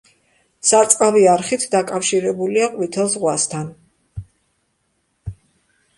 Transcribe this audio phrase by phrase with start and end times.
[0.69, 3.71] სარწყავი არხით დაკავშირებულია ყვითელ ზღვასთან.